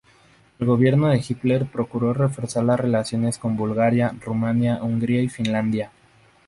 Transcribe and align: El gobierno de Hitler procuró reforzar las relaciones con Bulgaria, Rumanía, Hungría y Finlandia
El 0.57 0.65
gobierno 0.65 1.09
de 1.09 1.17
Hitler 1.17 1.67
procuró 1.67 2.11
reforzar 2.15 2.63
las 2.65 2.79
relaciones 2.79 3.37
con 3.37 3.55
Bulgaria, 3.55 4.15
Rumanía, 4.25 4.81
Hungría 4.81 5.21
y 5.21 5.29
Finlandia 5.29 5.91